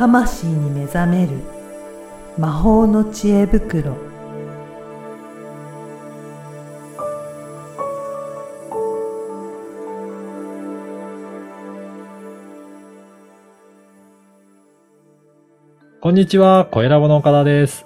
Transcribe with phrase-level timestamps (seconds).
[0.00, 1.32] 魂に目覚める
[2.38, 3.98] 魔法の知恵袋
[16.00, 17.84] こんにちは、声ラボの岡田です。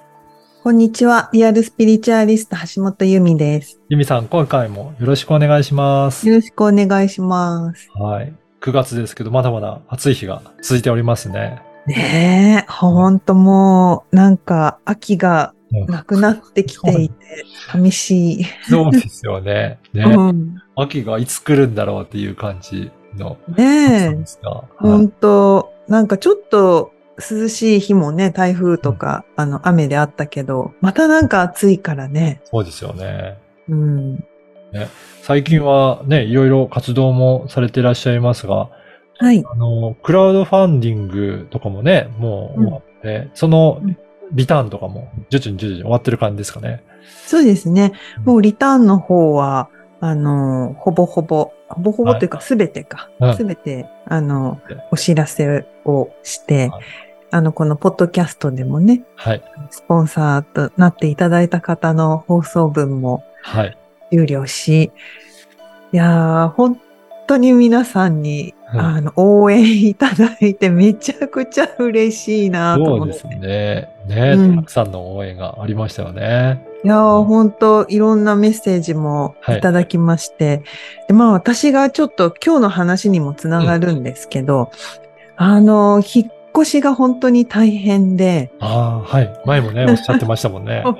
[0.62, 6.28] こんにちはリアルスピリチュアリスト橋本由美ですゆみさん、今回もよろしくお願いします。
[6.28, 8.32] よろしくお願いしますはい。
[8.60, 11.73] 9月ですけど、まだまだ暑い日が続いておりますね。
[11.86, 19.80] ねえほんともうなんか秋がうんなくなってきていて寂しい、そうですよね。
[19.92, 24.24] ね、うん、秋がいつ来るんだろうっていう感じのねえ。
[24.76, 32.40] ほんと、なんかちょっと涼しい日もね、台風とか、あの、雨であったけど、またなんか暑いからね。
[32.44, 33.38] そうですよね。
[33.68, 34.24] うん。
[35.22, 38.70] 最近はね、いろいろ活動もされていらっしゃいますが、
[39.18, 39.44] はい。
[39.46, 43.96] あの、クラウドファンディングとかもね、もう終わって、そのうん
[44.32, 46.82] リターンとかも徐々に徐々に終わってる感じですかね。
[47.26, 47.92] そうですね。
[48.24, 49.68] もうリターンの方は、
[50.00, 53.36] あの、ほぼほぼ、ほぼほぼというかすべてかうん。
[53.36, 56.84] すべて、あので、お知らせをしてはい、
[57.30, 59.42] あの、このポッドキャストでもね、はい。
[59.70, 63.78] スポンサーとなっていただいた方の放送分もはい。
[64.10, 64.92] 有料し、
[65.92, 66.80] いやー、本
[67.26, 73.12] 当に皆さんに、うんあの、応援いただいてめちゃくちゃ嬉しいなと思って。
[73.14, 73.88] そうですね。
[74.06, 76.66] ね、うんたくさんの応援がありましたよね。
[76.84, 80.62] いやー、本当いろんなメッセージもいただきまして、
[81.08, 84.70] で、まあ私がちょっと今日の話にもつながるんですけど、
[85.36, 89.40] あの、引っ越しが本当に大変で、ああ、はい。
[89.46, 90.82] 前もね、 おっしゃってましたもんね。
[90.84, 90.94] はい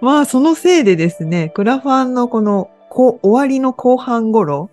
[0.00, 4.70] まあそのせいでですね、クラファンのこの終わりの後半頃、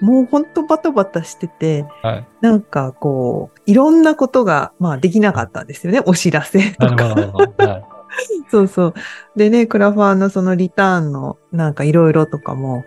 [0.00, 2.26] もう本当バタバタしてて、はい。
[2.40, 6.00] なんかこう、いろんなことが、まあできなかったんですよね。
[6.04, 7.14] お知らせとか。
[8.50, 8.94] そうそう。
[9.36, 12.84] でね、クラファンのそのリターンのなんかいろいろとかも、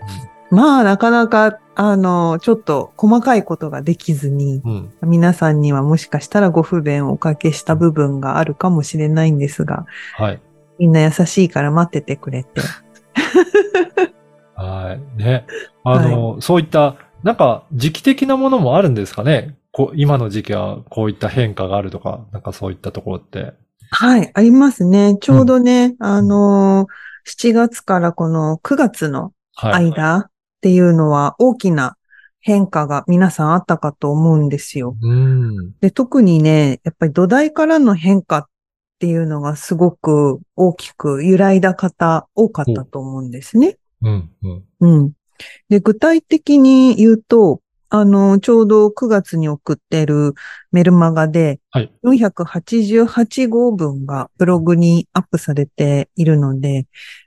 [0.52, 4.94] まあなかなか、あの、ちょっと細かいことができずに、うん。
[5.04, 9.86] 皆さんにはもしかしたらご不便をおかけした部分があるかもしれないんですが、
[10.16, 10.42] はい。
[10.80, 12.62] みんな優しいから待っててくれて。
[14.56, 15.22] はい。
[15.22, 15.46] ね。
[15.84, 19.56] あの、 そういった、なんか、時期的なものもあるんですかね？
[19.72, 23.54] こう今の時期はこういった変化があるとか、なんかそういったところって。
[23.92, 25.18] はい、ありますね。
[25.20, 26.88] ちょうどね、あの
[27.28, 29.92] 7月からこの9月のはい。
[29.92, 30.32] 間っ
[30.62, 31.98] ていうのは大きな
[32.40, 34.96] 変化が皆さんあったかと思うんですよ。
[35.02, 35.74] うん。
[35.82, 38.46] で、特にね、やっぱり土台からの変化っ
[39.00, 43.78] ていうのがすごく大きく揺らいだ方多かったと思うんですね。
[44.02, 44.30] うん。
[44.42, 44.64] うん。
[44.80, 45.12] うん。
[45.70, 50.36] で、具体的に言うと、あの、ちょうど9月に送ってる
[50.72, 51.92] メルマガで、はい。
[52.04, 56.86] 488号分がブログにアップされているので、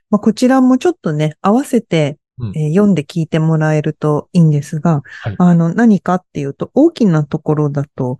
[0.09, 2.57] まあ、こちらもちょっとね、合わせて、うん。
[2.57, 5.35] えー読んで聞いてもらえるといいんですが、はい。
[5.37, 8.17] あの、何かっていうと、大きなところだと、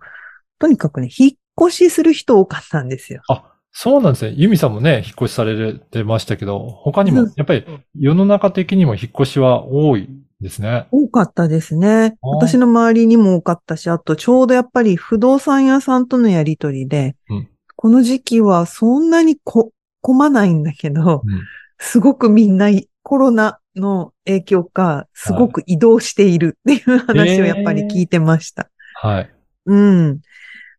[0.58, 3.22] とにかくね、引っ越しする人多かったんですよ。
[3.28, 4.34] あ、そうなんですね。
[4.36, 7.64] ユミさんもね、引っ越しされてましたけど、他にうん、もやっぱり
[7.98, 10.08] 世の中的にも引っ越しは多い
[10.40, 10.86] ですね。
[10.92, 12.16] 多かったですね。
[12.22, 21.42] 私の周りにも多かったし、あとちょうどやっぱり不動産屋さんとのやりとりで、うんこの時期はそんなにこ混まないんだけど、うん
[21.78, 22.70] すごくみんな
[23.02, 28.70] コロナの影響か、すごく移動しているっていう話をやっぱり聞いてました。
[28.94, 29.30] はい。
[29.66, 30.20] うん。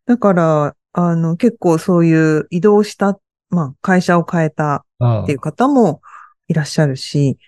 [0.06, 3.20] だから、あの、結構そういう移動した、
[3.50, 6.00] まあ、会社を変えたうんっていう方も
[6.48, 7.38] いらっしゃるし、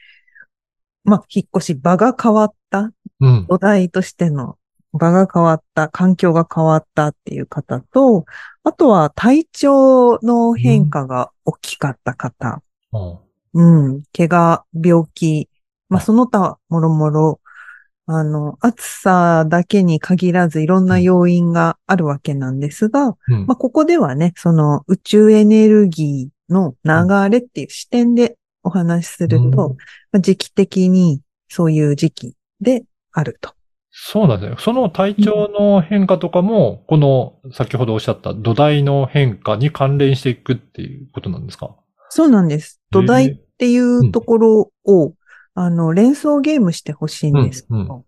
[1.03, 3.47] まあ、引っ越し場が変わったうん。
[3.49, 4.59] 土台としての
[4.93, 8.27] 場が変わった、環境が変わったっていう方と、
[8.65, 13.89] あとは体調の変化が大きかった方、うん。
[13.89, 15.49] うん、怪我、病気、
[15.89, 17.41] まああその他もろもろ、
[18.10, 29.66] あの、暑さだけに限らずいろんな要因があるわけなんですが、うんまあここではね、その宇宙エネルギーの流れっていう視点でお話しすると、うんま
[30.14, 33.52] あ時期的にそういう時期であると。
[33.90, 34.56] そうなんですね。
[34.58, 41.76] その体調の変化とかも、この先ほどおっしゃった土台の変化に関連していくっていうことなんですか？
[42.08, 42.81] そうなんです。
[42.90, 45.12] 土台っていうところを、
[45.60, 48.05] あの、連想ゲームしてほしいんですけど、うんう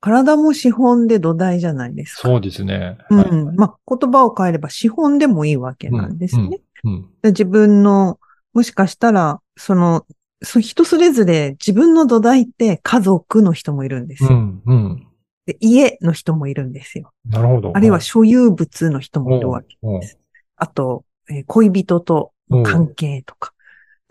[0.00, 2.28] 体も資本で土台じゃないですか。
[2.28, 2.98] そうですね。
[3.08, 3.56] うはいん。
[3.56, 6.60] まあ、言葉を変えれば資本でもいいわけなんですね。
[6.84, 7.08] うん。
[7.22, 8.18] で自分の、
[8.52, 10.04] もしかしたら、その、
[10.42, 14.28] そ人それぞれ自分の土台って家族の人もいるんですよ。
[14.30, 14.62] うん。
[14.66, 15.06] うん。
[15.46, 17.12] で家の人もいるんですよ。
[17.24, 17.72] なるほど。
[17.74, 20.18] あるいは所有物の人もいるわけうんです。
[20.56, 23.53] あと、えー恋人との関係とか。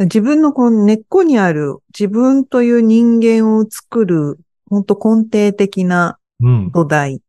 [0.04, 4.40] 自分のこの根っこにある自分という人間を作る、
[4.70, 6.72] 本当根底的なうん。
[6.72, 7.22] 土台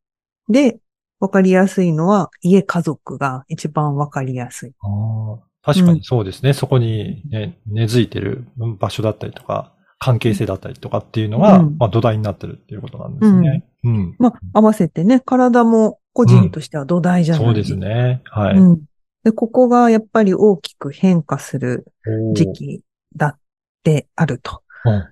[0.49, 0.79] で、
[1.21, 4.73] わかりやすいのは家家族が一番わかりやすい。
[4.81, 6.53] あー確かにそうですね。
[6.53, 8.47] そこに、ね、根付いてる
[8.79, 13.65] 場所だったりとか、関係性だったりとかっていうのが、うんまあ土台になってるっていうことなんですね。
[13.85, 14.17] うん。
[14.19, 18.21] まあ、合わせてね、体も個人としては土台じゃない、そうですね。
[18.27, 18.59] はい。
[18.59, 18.83] うん。
[19.25, 21.87] で、ここがやっぱり大きく変化する
[22.35, 22.81] 時期
[23.17, 23.39] だっ
[23.83, 24.63] てあると。
[24.85, 25.05] うん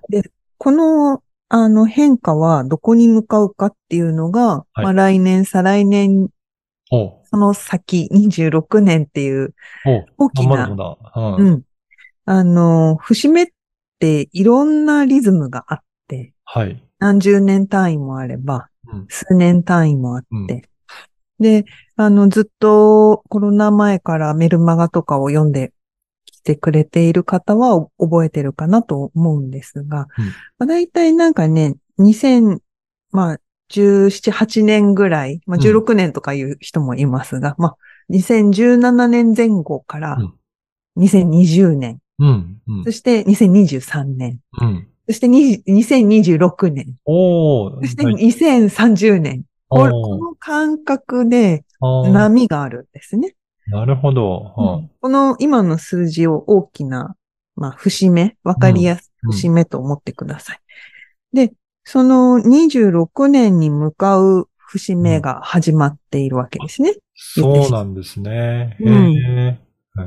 [0.59, 6.29] この、あの変化はどこに向かうかっていうのが、はいまあ来年、再来年、
[6.89, 9.53] その先26年っていう
[10.17, 10.67] 大きな。
[10.67, 11.49] ううん。
[11.49, 11.61] ん。
[12.25, 13.47] あの、節目っ
[13.99, 16.81] ていろんなリズムがあって、はい。
[16.99, 19.05] 何十年単位もあれば、うん。
[19.09, 20.61] 数年単位もあって、うん
[21.39, 21.65] で、
[21.95, 25.73] あの、ずっとコロナ前からメルマガとかを読んで
[26.25, 32.59] きてくれている方は覚えてるかなと思うんですが、うんまあ、大体なんかね、2000、
[33.11, 33.39] まあ、
[33.71, 37.77] 17、8年ぐらい、まあ、うん16年とかいう人もいますが、まあ、
[38.11, 40.33] 2017年前後からうん
[40.97, 42.61] 2020年、うん。
[42.67, 42.91] うんそ。
[42.91, 44.87] して2023年、うん。
[45.07, 49.43] そして20 2026年、そしてはい2030年。
[49.73, 53.35] この感覚で波があるんですね。
[53.67, 54.53] なるほど。
[54.57, 57.15] うんこの今の数字を大きな、
[57.55, 60.59] まあ、節目、わかりやすいうん節目と思ってください。
[61.33, 61.53] で、
[61.85, 66.95] その26年に向かう節目が始まっているわけですね。
[67.15, 68.75] そうなんですね。
[68.79, 69.59] へうんえ。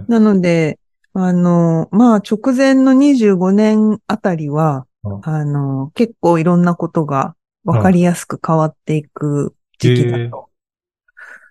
[0.09, 0.79] なので、
[1.15, 7.35] あの、まあ、直前の25年あたりは、うんあの、結構いろんなことが
[7.65, 10.57] わかりやすく変わっていく時期だと、うん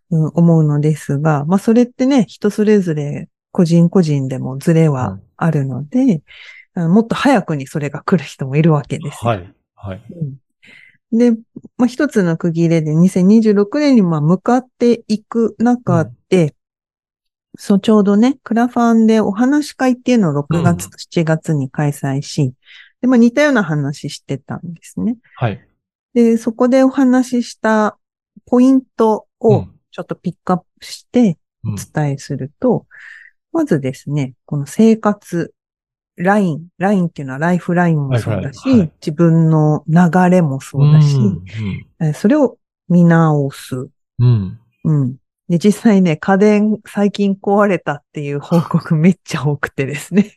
[0.09, 6.21] 思うのですが、まあ、それってね、人それぞれ個人個人でもズレはあるので、
[6.75, 9.31] あもっと早くにそれが来る人もいるわけですよ。
[9.31, 9.53] はい。
[9.75, 10.05] はい。
[10.11, 10.35] うん
[11.11, 11.31] で、
[11.77, 16.55] まあ、一つの区切れで2026年にまあ向かっていく中で、
[17.57, 22.53] そう、ちょうどね、クラファンでお話し会っていうのを6月と7月に開催し、
[23.01, 25.15] で、まあ似たような話してたんですね。
[25.35, 25.65] はい。
[26.13, 27.97] で、そこでお話しした
[28.45, 32.85] ポイントをうんちょっとピックアップしてうんお伝えすると、
[33.53, 35.53] まずですね、この生活、
[36.17, 41.43] ライン、ラインっていうのはライフラインもそうだし、はい自分の流れもそうだし、うん
[42.01, 42.57] えーそれを
[42.89, 43.87] 見直す。
[44.19, 44.59] うん。
[44.83, 45.15] うん。
[45.49, 50.35] で、実際ね、家電最近壊れたっていう報告 めっちゃ多くてですね。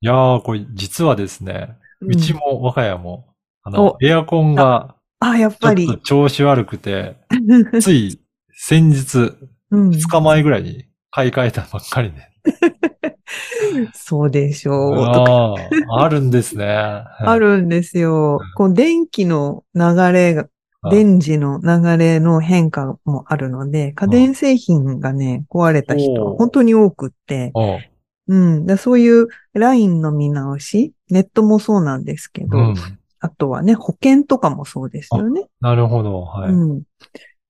[0.00, 6.00] いやー、これ実はですね、うちんも我が家も、あのお、エアコンがあ、やっちょっとぱり。
[6.04, 7.16] 調子悪くて、
[7.80, 8.20] つい
[8.52, 9.36] 先日、
[9.70, 12.28] うん2日前ぐらいに買い替えたばっかりで。
[13.94, 14.94] そうでしょう。
[14.96, 15.54] あ
[15.90, 16.66] あ、あるんですね。
[16.74, 18.52] あるんですようん。
[18.56, 19.82] こう電気の流
[20.12, 20.48] れが、
[20.82, 27.52] あ電磁の流れの変化もあるので、家電製品がね、壊れた人本当に多くって、
[28.26, 28.66] うん。
[28.66, 32.74] だそういうラインの見直し、ネットもそうなんですけど、うん。
[33.20, 35.46] あとはね、保険とかもそうですよね。
[35.60, 36.22] なるほど。
[36.22, 36.52] はい。
[36.52, 36.82] うん。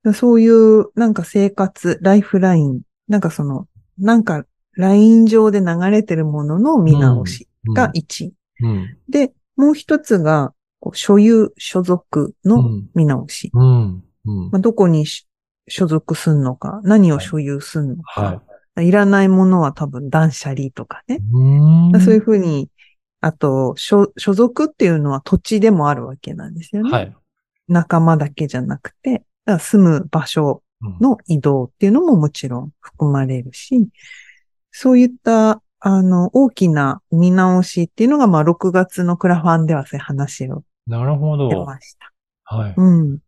[0.02, 3.66] だそういう、なんか生活、ライフライン、なんかその、
[3.98, 4.44] なんか、
[4.76, 8.32] ライン上で流れてるものの見直しが1。
[8.62, 8.96] うん。
[9.08, 10.54] で、もう一つが、
[10.92, 12.90] 所有、所属のうん。
[12.94, 13.50] 見直し。
[13.52, 14.04] うん。
[14.26, 15.26] うんまあ、どこにし
[15.68, 18.42] 所属すんのか、何を所有すんのか、、は
[18.82, 21.20] いらないものは多分断捨離とかね。
[21.32, 22.00] うん。
[22.00, 22.70] そういうふうに、
[23.20, 26.90] あと、所所属っていうのは土地でもあるわけなんですよね。
[26.90, 27.16] はい。
[27.68, 29.24] 仲間だけじゃなくて、
[29.58, 33.88] 住む場所うんの移動っていうのももちろん含まれるし、
[34.72, 41.64] そういった、あの、大きな見直しっていうのが、まあ、6月のクラファンではそういう話をなるほど。
[41.66, 42.12] ました。
[42.44, 42.74] はい。
[42.76, 43.18] うん。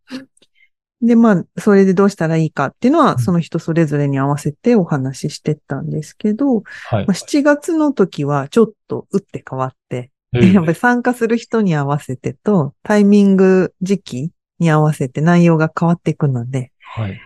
[1.03, 3.19] で、まあ、それでどうしたらいいかっていうのは、うん。
[3.19, 7.07] その人それぞれに合わせてお話ししてったんですけど、はい。
[7.07, 7.15] まあ、。
[7.15, 17.21] 7月の時はちょっと打って変わって、ええ やっぱり参加する人に合わせてと、タイミング、時期に合わせて内容が変わっていくので、はい。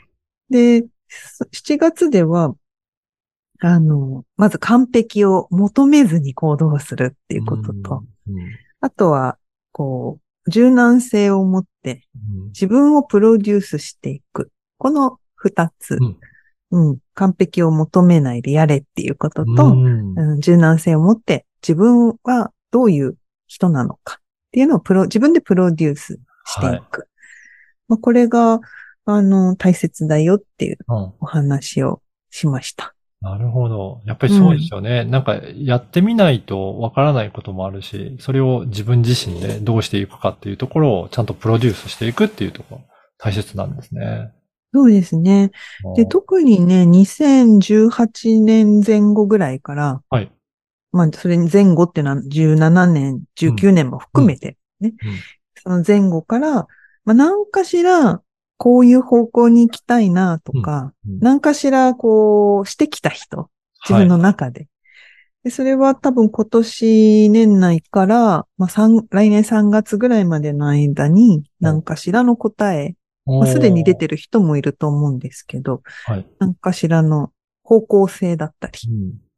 [0.51, 2.55] で、そ7月では、
[3.61, 8.37] あの、まず完璧を求めずに行動するっていうことと、うん、
[8.81, 9.39] あとは、
[9.73, 14.51] こう、柔軟性を持ってうん自分をプロデュースしていく。
[14.79, 16.17] この二つ、うん
[16.71, 16.99] うん。
[17.15, 24.23] 完璧を求めないでやれっていうことと、うんうん柔軟性を持って自分はどういう人なのかっ
[24.53, 27.09] ていうのをプロ、自分でプロデュースしていく。
[27.89, 28.61] まあ、これが、
[29.05, 30.97] あの、大切だよっていううん。
[31.21, 32.96] お話をしました。
[33.21, 34.03] なるほど。
[34.05, 35.05] やっぱりそうですよね。
[35.05, 42.81] なんか、やってみないとわからないこともあるし、それを自分自身でどうしていくかっていうところをちゃんとプロデュースしていくっていうところ、
[43.19, 44.33] 大切なんですね。
[44.75, 45.51] そうですね。
[45.97, 50.31] で、うん特にね、2018年前後ぐらいから、はい。
[50.93, 55.17] まあ、それに前後っていうのは17年、19年も含めてね、うんうん
[55.67, 56.69] その前後から、
[57.05, 58.23] まあ、何かしら、
[58.59, 63.49] こういう方向に行きたいなとか、うんうん何かしら、こう、してきた人、
[63.89, 64.69] 自分の中で。
[65.45, 74.17] でそれは多分今年年内から、まあ、三来年3月ぐらいまでの間に、何かしらの答え、はい、まあ、すでに出てる。
[74.17, 76.27] る人もいると思うんですけど、はい。
[76.41, 77.31] 何かしらの
[77.63, 78.79] 方向性だったり、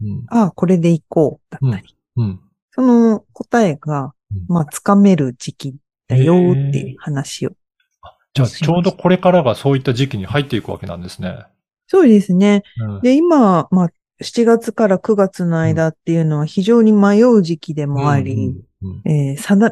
[0.00, 0.08] うん。
[0.08, 0.24] うん。
[0.28, 2.40] ああ、これで行こうだったり、うん。
[2.70, 7.52] その答えがうん、まあ、つかめる時期だよっていう話を。
[8.34, 11.38] じゃあ、ちょうどこれからがそういった時期に入っていくわけなんですね。
[11.86, 12.62] そうですね。
[12.80, 13.00] うん。
[13.00, 13.88] で、今、まあ、
[14.22, 18.54] 7月から9月の間っていうのは非常に迷う時期でもあり、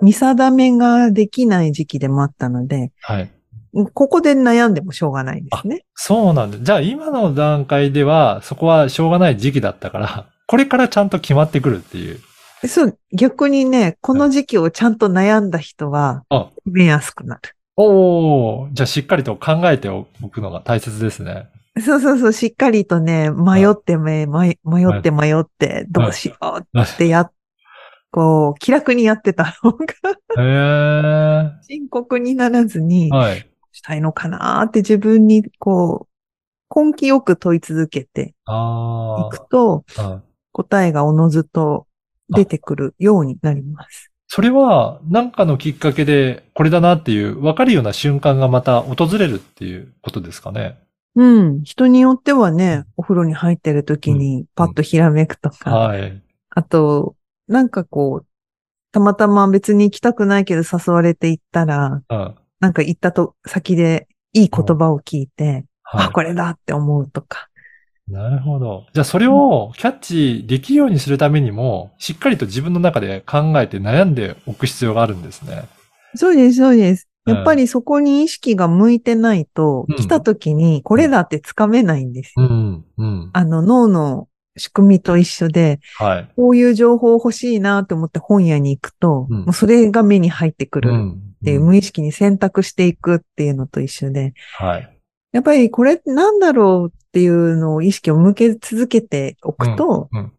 [0.02, 3.30] 見定めができない時期でもあったので、はい。
[3.92, 5.84] ここで悩んでもしょうがないですね。
[5.94, 6.58] そうなんだ。
[6.58, 12.20] じゃあ今の段階では、そこはしょうがない時期だったから、これからちゃんと決まってくるっていう。
[12.68, 17.40] そう、逆にね、この時期をちゃんと悩んだ人は、あ、決めやすくなる。
[17.76, 21.48] おおじゃあしっかりと考えておくのが大切ですね。
[21.78, 27.32] そうそうそう、しっかりとね、迷ってめ、迷迷って迷って、どうしようってやっ、
[28.10, 29.84] こう、気楽にやってた方が、
[30.38, 31.62] へえ。
[31.68, 33.46] 深刻にならずに、はい。
[33.72, 36.08] したいのかなって自分に、こ
[36.74, 39.84] う、根気よく問い続けてあいくと、
[40.52, 41.86] 答えがおのずと
[42.30, 44.10] 出てくるようになります。
[44.28, 50.78] それは、何かのきっかけで、これだなっていう、わかるような瞬間がまた訪れるっていうことですかね。
[51.14, 51.62] うん。
[51.62, 56.22] 人によってはね、お風呂に入ってる時にパッとひらめくとか、はい。
[56.50, 57.16] あと、
[57.48, 58.26] なんかこう、
[58.92, 62.34] たまたま別に行きたくないけど誘われて行ったら、うん。
[62.60, 67.48] なんか行ったと先でいい言葉を聞いて、はいあ、これだって思うとか。
[68.08, 68.86] なるほど。
[68.92, 75.64] じゃあそれをキャッチできるようにするためにも、しっかりと自分の中で考えて悩んでおく必要があるんですね。
[76.14, 77.08] そうです、そうです。
[77.08, 82.46] うんやっぱりそこに意識が向いてないと、うん来た時にこれだってつかめないんですよ。
[82.46, 83.30] うん、うん。
[83.32, 86.28] あの脳の仕組みと一緒で、はい。
[86.36, 91.22] こういう情報欲しいなと思って本屋に行くと、うんもうそれが目に入ってくるっうん。
[91.44, 94.95] ていう、うん無意識に選択していくっていうのと一緒で、はい。
[95.36, 100.32] やっぱりこれなんだろうっていうのを意識を向け続けておくと、うんうん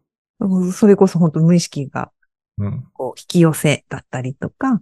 [0.72, 2.12] それこそ本当無意識が
[2.58, 2.86] うん。
[2.92, 4.80] こう引き寄せだったりとか、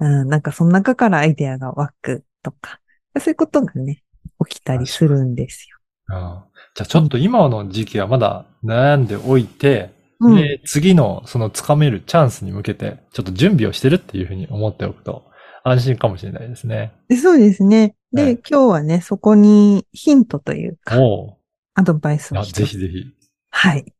[0.00, 2.80] うん、なんかその中からアイデアが湧くとか、
[3.18, 4.02] そういうことがね、
[4.48, 5.68] 起きたりするんです
[6.08, 9.90] ああじゃあちょっと今の時期はまだ悩んでおいて、
[10.20, 10.28] よ。
[10.28, 10.36] うん。
[10.36, 15.24] で、次のそのつかめるチャンスに向けて、ちょっと準備をしてるっていうふうに思っておくと
[15.64, 16.92] 安心かもしれないですね。
[17.08, 17.94] でそうですね。
[18.12, 21.38] で、はい今日はね、そこにヒントというか、お
[21.74, 23.04] アドバイスをぜひぜひ。
[23.50, 23.92] はい。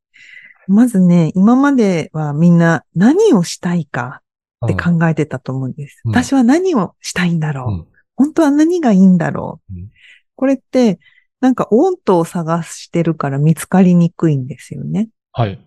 [0.68, 4.22] まずね、今まではみんな何をしたいか
[4.64, 6.00] って考えてたと思うんです。
[6.04, 9.90] うん私は何をしたいんだろう、うん本当は何がいいんだろう、うん
[10.36, 10.98] これって、
[11.40, 15.08] なんかオントを探してるから見つかりにくいんですよね。
[15.32, 15.58] はい。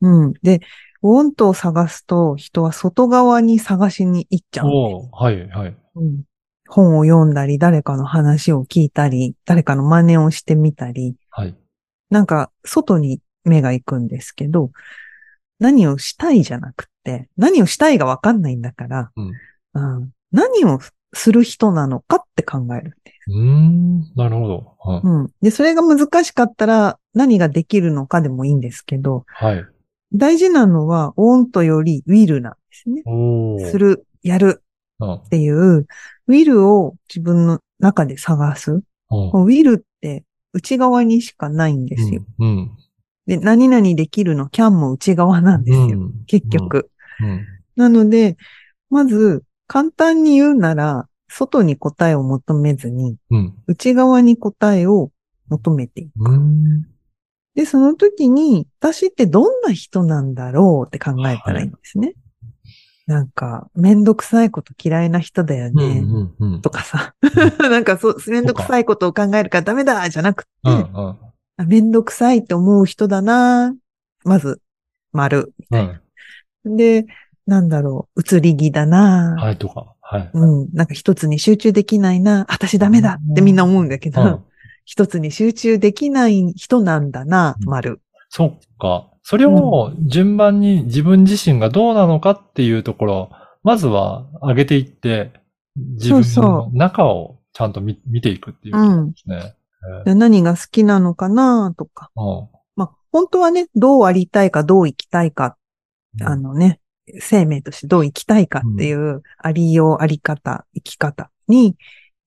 [0.00, 0.32] うん。
[0.42, 0.60] で、
[1.06, 4.68] オントを探すと人は外側に探しに行っちゃう
[5.12, 5.76] はい、はい。
[5.96, 6.22] うん
[6.66, 11.54] 本を読んだり、誰かの話を聞いたり、誰かの真似をしてみたり、はい。
[12.08, 14.70] なんか外に目が行くんですけど、
[15.58, 19.32] 何をしたいじゃなくて、何をしたいがわかんないんだから、うん。
[19.74, 20.80] うん何を
[21.12, 23.30] する人なのかって考えるんです。
[23.30, 24.76] うーん、なるほど。
[25.04, 25.30] うんうん。
[25.42, 29.64] で、それが難しかったら何ができるのかでもいいんですけど、はい。
[30.14, 33.02] 大事なのは、オンとよりウィルなんですね。
[33.70, 34.62] する、やる
[35.00, 35.12] うん。
[35.14, 35.86] っていう、
[36.26, 38.72] ウィルを自分の中で探す。
[38.72, 42.24] うんウィルって内側にしかないんですよ。
[42.38, 42.70] うん。
[43.26, 45.84] で、何々できるの、キャンも内側なんですよ。
[45.84, 46.90] うん結局。
[47.20, 47.46] うん。
[47.76, 48.36] なので、
[48.90, 53.54] まず、簡単に言うなら、外に答えを求めずに、うん。
[53.66, 55.10] 内側に答えを
[55.48, 56.12] 求めていく。
[57.56, 57.62] うん。
[57.62, 62.14] で、その時に、私ってどんな人なんだろうって考えたらいいんですね。
[63.06, 65.74] なんか、めんどくさいこと嫌いな人だようん。
[65.74, 65.84] ね。
[65.84, 66.54] うん。
[66.54, 66.62] うん。
[66.62, 67.14] とかさ。
[67.60, 70.74] なんかそう、めんどくさいことを考えるからダメだじゃなくて、うん。
[70.74, 71.16] うん。
[71.56, 73.74] あめんどくさいって思う人だな
[74.24, 74.60] まず、
[75.12, 75.52] 丸。
[75.70, 76.76] うん。
[76.76, 77.06] で、
[77.46, 79.94] なんだろう、移り気だな、はい、とか。
[80.00, 80.30] はい。
[80.32, 84.44] うん、なんか一つに集中できないな、私ダメだってみんな思うんだけど、うん
[84.84, 88.00] 一つに集中できない人なんだな、うん丸。
[88.28, 89.10] そっか。
[89.22, 93.30] それを順番に自分自身がどうなのかっていうところ、
[93.62, 95.32] まずは上げていって、
[95.76, 99.54] 自分の中をちゃんと見見ていくっていうことですね。
[100.04, 102.10] で何が好きなのかなとか。
[102.16, 105.56] うんまあ、本当はね、どうありたいか、どう生きたいか、
[106.20, 106.80] あのね、
[107.20, 111.76] 生命としてどう生きたいかっていう、ありよう、あり方、生き方に、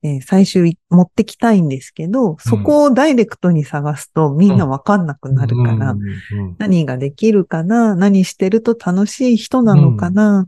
[0.04, 6.02] えー最終持ってきたいんですけど、そこをダイレクトに探すとみんなわかんなくなるから、うん。
[6.02, 6.56] うん。
[6.60, 10.48] 何ができるかな何してると楽しい人なのかな、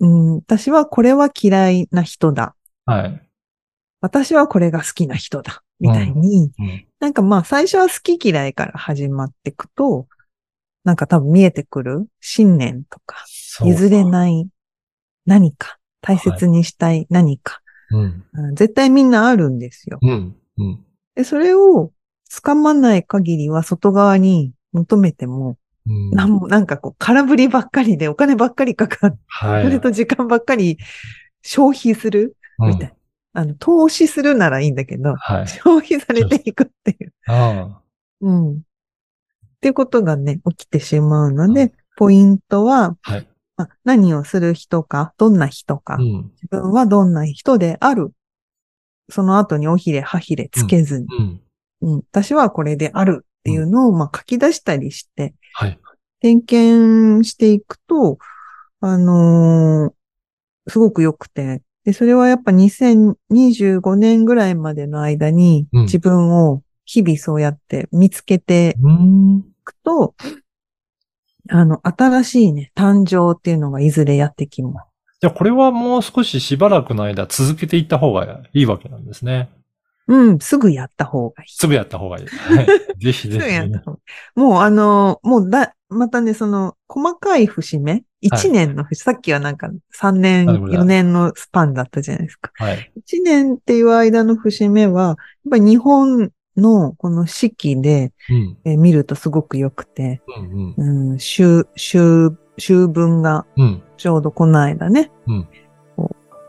[0.00, 2.54] うん、私はこれは嫌いな人だ。
[2.84, 3.22] はい。
[4.00, 5.62] 私はこれが好きな人だ。
[5.78, 6.86] みたいに、うん。
[7.00, 10.06] なんかまあ最初は好き嫌いから始まっていくと、
[10.84, 13.24] なんか多分見えてくる信念とか、
[13.64, 14.48] 譲れない
[15.26, 17.61] 何か、大切にしたい何か、
[17.92, 18.24] うん。
[18.32, 19.98] うん絶対みんなあるんですよ。
[20.02, 20.36] うん。
[20.58, 20.84] うん。
[21.14, 21.92] で、それを
[22.30, 25.56] 掴まない限りは外側に求めても、
[25.86, 29.64] うんなんも、なんかこう空振りばっかりでお金ばっかりかかって、はい。
[29.64, 30.78] それと時間ばっかり
[31.42, 32.94] 消費するみたいな。
[33.34, 35.48] あの、投資するならいいんだけど、はい。
[35.48, 37.12] 消費されていくっていう。
[37.26, 37.80] あ
[38.20, 38.52] うん。
[38.56, 38.60] っ
[39.60, 43.12] ていうことがね、起きてしまうので、うんポイントは、あ。
[43.12, 43.28] はい。
[43.56, 46.30] まあ、何をする人か、どんな人か、うん。
[46.34, 48.12] 自分はどんな人である。
[49.10, 51.24] その後におひれ、はひれつけずに、うん。
[51.24, 55.78] うん私はこれであるっていうのを、まあ、書き出したりして、はい。
[56.20, 58.18] 点検していくと、
[58.80, 59.92] あのー
[60.68, 69.38] すごく良くて、で、それはやっぱ2025年ぐらいまでの間に、うん自分を日々そうやって見つけてうん。
[69.38, 70.14] いくと、
[71.52, 74.86] あの、新しいね、誕生っていうのがいずれやってきます。
[75.20, 79.50] じゃあこれはもう少ししばらくの間続けていった方がいいわけなんですね。
[80.08, 81.52] うん、すぐやった方がいい。
[81.52, 82.26] すぐやった方がいい。
[82.26, 82.66] はい。
[82.98, 83.70] ぜひぜすぐやっひ。
[83.70, 84.00] た方がい
[84.36, 84.40] い。
[84.40, 92.50] もうあのーもうだ、またね、その、細かい節目、1年の節、さっきはなんか3年、なるほど4年のスパンだったじゃないですか。
[92.54, 92.92] はい。
[92.96, 95.16] 1年っていう間の節目は、やっ
[95.50, 98.56] ぱり日本のこの四季で、うん。
[98.64, 101.12] えー見るとすごく良くて、うんうん。
[101.12, 101.18] うん、
[102.88, 103.82] 分がうん。
[103.96, 105.48] ちょうどこの間ね、うん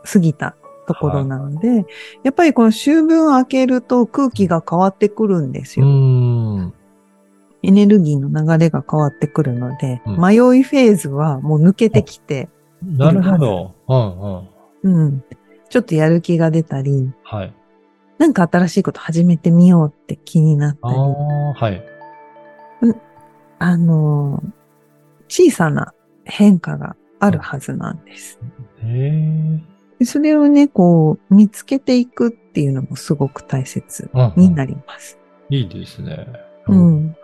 [0.06, 0.54] 過ぎた
[0.86, 1.86] ところなので、
[2.24, 5.88] やっぱりこの秋分明けると空気が変わってくるんですうよ。
[5.88, 6.74] ん。
[7.62, 12.48] エネルギーの流れが変わってくるので、うん迷いフェーズはもう抜けてきて、
[12.82, 13.74] なるほど。
[13.88, 15.04] うんうん。
[15.04, 15.24] うん、
[15.70, 17.54] ちょっとやる気が出たり、はい。
[18.18, 21.82] なんか新しいこと始めてみようって気になったり、ああ、はい。
[23.58, 24.64] あのー
[25.28, 25.92] 小さな
[26.24, 28.38] 変化があるはずなんです。
[28.82, 29.60] へえ。
[29.98, 35.18] でそれをね、こう、見つけていくっていうのもすごく大切うんうんになります。
[35.50, 36.26] いいですね。
[36.68, 37.16] うん。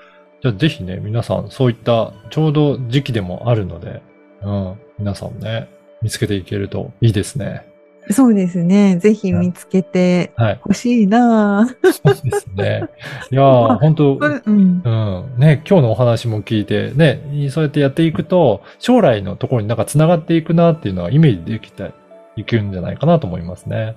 [0.42, 4.02] じゃあぜひね、皆さん、そういったちょうど時期でもあるので、
[4.42, 5.68] うん、皆さんね、
[6.02, 7.69] 見つけていけるといいですね。
[8.10, 8.96] そうですね。
[8.96, 10.60] ぜひ見つけてはい。
[10.62, 12.88] ほしいなぁそうですね。
[13.30, 14.82] いや まあー、本当うん。
[14.84, 15.24] うん。
[15.38, 21.92] ね、今日のお話も聞いて、ね、そうやってやっていくと、将来のところになんか繋がっていくなっていうのはイメージできて
[22.36, 23.96] いくんじゃないかなと思いますね。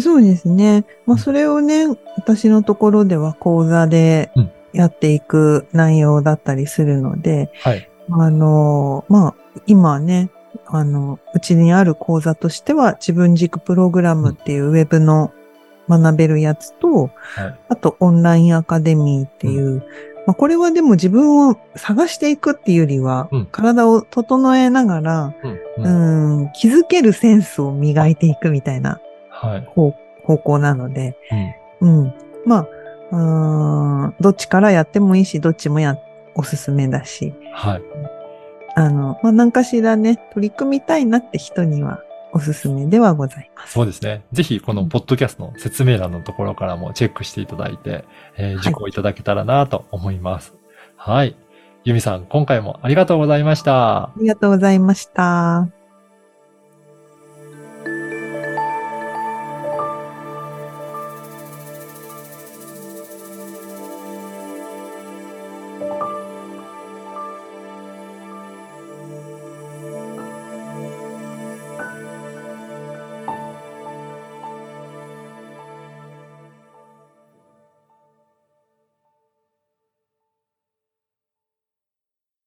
[0.00, 0.84] そうですね。
[1.06, 7.88] まあ、それをね、私のところでは講座でうんやっていく内容だったりするので、はい。
[8.10, 9.34] あの、まあ、
[9.66, 10.30] 今ね、
[10.76, 15.32] あの、うちにある講座としては、自分軸プログラムっていうウェブの
[15.88, 17.58] 学べるやつと、はい。
[17.68, 19.84] あとオンラインアカデミーっていう、
[20.26, 25.34] まあ、これはでも自分を探していくっていうよりは、うん体を整えながら、
[25.78, 25.84] うん。
[25.84, 26.38] うん。
[26.38, 29.64] うん、気づけるセンスを磨いていくみたいなはい。
[29.74, 31.16] 方方向なので、
[31.80, 32.02] うん。
[32.02, 32.14] うん。
[32.46, 32.66] ま
[33.12, 35.98] あ、どっちからやってもいいし、どっちもや、
[36.34, 37.82] おすすめだし、はい。
[38.74, 43.72] あの、まあ、何かしらね、取り組みたいなって人にはおすすめではございます。
[43.72, 44.24] そうですね。
[44.32, 48.04] ぜひ、このポッドキャストの説明欄のところからもチェックしていただいて、
[48.36, 50.54] えー、受講いただけたらなと思います。
[50.96, 51.36] はい。
[51.84, 54.04] ユミさん、今回もありがとうございました。
[54.04, 55.83] ありがとうございました。